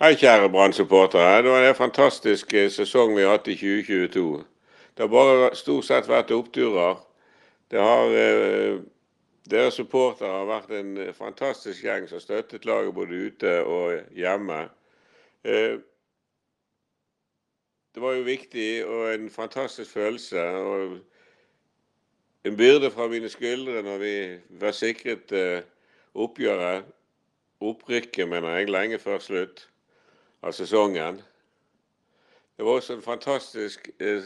Hei, 0.00 0.14
kjære 0.16 0.48
Brann-supportere. 0.48 1.42
Det 1.42 1.50
var 1.50 1.60
en 1.68 1.74
fantastisk 1.74 2.54
eh, 2.54 2.70
sesong 2.72 3.10
vi 3.12 3.20
har 3.20 3.34
hatt 3.34 3.48
i 3.52 3.54
2022. 3.54 4.44
Det 4.96 5.02
har 5.04 5.08
bare 5.12 5.50
stort 5.54 5.84
sett 5.84 6.06
vært 6.08 6.30
oppturer. 6.32 7.02
Det 7.68 7.82
har 7.84 8.14
eh, 8.16 8.78
Dere 9.52 9.68
supportere 9.70 10.30
har 10.38 10.46
vært 10.48 10.70
en 10.78 10.94
fantastisk 11.12 11.84
gjeng 11.84 12.08
som 12.08 12.22
støttet 12.24 12.64
laget 12.64 12.96
både 12.96 13.18
ute 13.26 13.52
og 13.60 14.16
hjemme. 14.16 14.62
Eh, 15.44 15.76
det 17.92 18.00
var 18.00 18.16
jo 18.16 18.24
viktig 18.24 18.68
og 18.86 19.02
en 19.12 19.28
fantastisk 19.30 19.90
følelse. 19.90 20.40
og 20.40 20.98
En 22.44 22.56
byrde 22.56 22.90
fra 22.90 23.08
mine 23.08 23.28
skuldre 23.28 23.82
når 23.82 23.98
vi 23.98 24.14
var 24.64 24.72
sikret 24.72 25.32
eh, 25.32 25.60
oppgjøret, 26.14 26.88
opprykket, 27.60 28.28
mener 28.28 28.56
jeg, 28.56 28.72
lenge 28.72 28.98
før 28.98 29.20
slutt 29.20 29.66
av 30.42 30.52
sesongen. 30.52 31.20
Det 32.56 32.64
var 32.64 32.80
også 32.80 32.96
en 32.96 33.02
fantastisk 33.02 33.90
eh, 34.00 34.24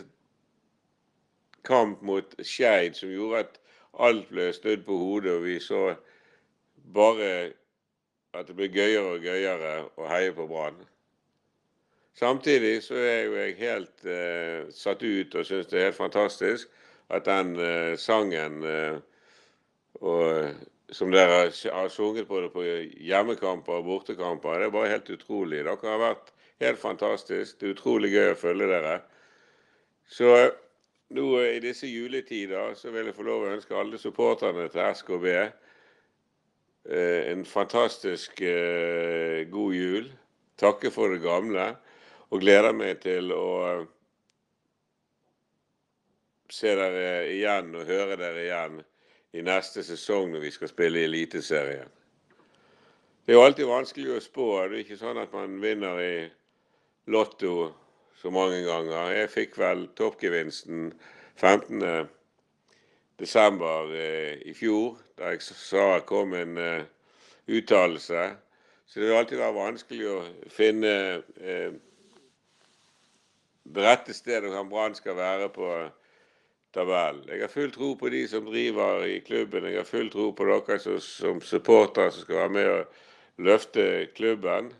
kamp 1.64 2.02
mot 2.02 2.34
Skeid 2.42 2.96
som 2.98 3.12
gjorde 3.12 3.44
at 3.44 3.60
alt 3.98 4.28
ble 4.28 4.48
snudd 4.52 4.82
på 4.86 4.96
hodet, 4.98 5.32
og 5.32 5.44
vi 5.44 5.60
så 5.62 5.94
bare 6.94 7.52
at 8.34 8.48
det 8.48 8.56
ble 8.58 8.68
gøyere 8.68 9.14
og 9.14 9.22
gøyere 9.22 9.76
å 9.96 10.08
heie 10.10 10.34
på 10.34 10.46
Brann. 10.50 10.80
Samtidig 12.14 12.82
så 12.82 12.94
er 12.94 13.22
jo 13.26 13.36
jeg 13.38 13.56
helt 13.58 14.04
eh, 14.06 14.66
satt 14.70 15.02
ut 15.02 15.34
og 15.34 15.46
syns 15.46 15.70
det 15.70 15.80
er 15.80 15.88
helt 15.88 15.98
fantastisk 15.98 16.70
at 17.10 17.26
den 17.26 17.56
eh, 17.58 17.94
sangen 17.98 18.62
eh, 18.62 18.98
og 19.94 20.54
som 20.92 21.10
dere 21.10 21.50
har 21.72 21.88
sunget 21.88 22.28
både 22.28 22.50
på 22.52 22.64
hjemmekamper 22.64 23.80
og 23.80 23.86
bortekamper. 23.88 24.60
Det 24.60 24.68
er 24.68 24.74
bare 24.74 24.92
helt 24.92 25.10
utrolig. 25.10 25.62
Dere 25.64 25.90
har 25.90 26.02
vært 26.02 26.32
helt 26.60 26.80
fantastisk. 26.80 27.56
Det 27.60 27.68
er 27.68 27.76
utrolig 27.76 28.12
gøy 28.12 28.32
å 28.34 28.38
følge 28.38 28.68
dere. 28.68 28.98
Så 30.04 30.30
nå 31.14 31.28
i 31.40 31.62
disse 31.64 31.88
juletider 31.88 32.76
så 32.76 32.92
vil 32.92 33.08
jeg 33.08 33.16
få 33.16 33.26
lov 33.26 33.46
å 33.46 33.54
ønske 33.54 33.78
alle 33.78 34.00
supporterne 34.00 34.68
til 34.72 34.84
SKB 35.00 35.26
eh, 35.32 35.50
en 37.32 37.44
fantastisk 37.48 38.44
eh, 38.44 39.44
god 39.48 39.78
jul. 39.78 40.12
Takke 40.60 40.92
for 40.94 41.14
det 41.14 41.24
gamle. 41.24 41.72
Og 42.32 42.42
gleder 42.42 42.74
meg 42.76 43.00
til 43.04 43.32
å 43.32 43.84
se 46.50 46.74
dere 46.76 47.30
igjen 47.32 47.72
og 47.74 47.88
høre 47.88 48.18
dere 48.20 48.42
igjen 48.44 48.82
i 49.34 49.42
neste 49.42 49.82
sesong 49.82 50.30
når 50.32 50.44
vi 50.46 50.50
skal 50.54 50.70
spille 50.70 51.00
i 51.00 51.08
Eliteserien. 51.08 51.90
Det 53.24 53.32
er 53.32 53.38
jo 53.38 53.44
alltid 53.44 53.66
vanskelig 53.66 54.12
å 54.14 54.20
spå. 54.22 54.48
Det 54.68 54.76
er 54.76 54.82
ikke 54.84 55.00
sånn 55.00 55.18
at 55.18 55.32
man 55.34 55.56
vinner 55.62 56.00
i 56.02 56.16
Lotto 57.10 57.72
så 58.20 58.30
mange 58.30 58.60
ganger. 58.66 59.14
Jeg 59.16 59.32
fikk 59.32 59.56
vel 59.58 59.86
toppgevinsten 59.96 60.92
15. 61.40 62.06
desember 63.18 63.90
eh, 63.96 64.44
i 64.44 64.54
fjor, 64.54 65.00
da 65.18 65.32
jeg 65.32 65.42
sa 65.46 65.86
det 65.94 66.06
kom 66.08 66.34
en 66.36 66.58
uh, 66.58 66.84
uttalelse. 67.46 68.22
Så 68.86 69.00
det 69.00 69.08
vil 69.08 69.18
alltid 69.18 69.40
være 69.40 69.56
vanskelig 69.56 70.08
å 70.10 70.20
finne 70.52 70.94
uh, 71.40 71.74
det 73.64 73.84
rette 73.88 74.14
stedet 74.14 74.52
Brann 74.68 74.94
skal 74.94 75.16
være 75.16 75.48
på 75.54 75.68
tabellen. 76.74 77.28
Jeg 77.28 77.40
har 77.40 77.48
full 77.52 77.72
tro 77.72 77.94
på 77.94 78.08
de 78.08 78.28
som 78.28 78.46
driver 78.46 79.04
i 79.04 79.18
klubben. 79.18 79.64
Jeg 79.64 79.76
har 79.76 79.88
full 79.88 80.10
tro 80.10 80.30
på 80.30 80.46
dere 80.48 80.78
som, 80.78 81.00
som 81.00 81.40
supportere 81.40 82.12
som 82.12 82.26
skal 82.26 82.36
være 82.36 82.48
med 82.48 82.68
og 82.68 82.84
løfte 83.36 84.08
klubben. 84.14 84.72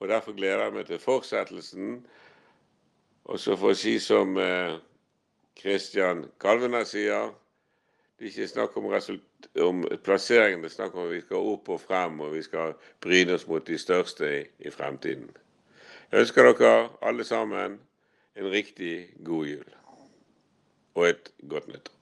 Og 0.00 0.08
Derfor 0.08 0.32
gleder 0.32 0.64
jeg 0.64 0.72
meg 0.72 0.86
til 0.86 0.98
fortsettelsen. 0.98 2.06
Og 3.24 3.40
så 3.40 3.56
får 3.56 3.74
jeg 3.74 3.76
si 3.76 3.98
som 3.98 4.36
Kristian 5.56 6.18
eh, 6.24 6.30
Kalvenes 6.40 6.92
sier, 6.94 7.32
det 8.16 8.24
er 8.24 8.32
ikke 8.32 8.48
snakk 8.48 8.76
om, 8.76 8.86
om 9.60 9.82
plasseringen, 10.04 10.62
det 10.64 10.70
er 10.70 10.74
snakk 10.74 10.94
om 10.94 11.08
at 11.08 11.14
vi 11.14 11.20
skal 11.20 11.50
opp 11.52 11.68
og 11.68 11.80
frem, 11.80 12.20
og 12.20 12.32
vi 12.32 12.42
skal 12.42 12.72
bryne 13.00 13.34
oss 13.36 13.46
mot 13.46 13.66
de 13.66 13.78
største 13.78 14.30
i, 14.38 14.44
i 14.58 14.70
fremtiden. 14.70 15.28
Jeg 16.12 16.20
ønsker 16.20 16.52
dere 16.52 16.88
alle 17.02 17.24
sammen 17.24 17.80
en 18.36 18.50
riktig 18.50 19.08
god 19.24 19.46
jul 19.46 19.76
poet 20.96 21.28
Gotnet. 21.46 21.95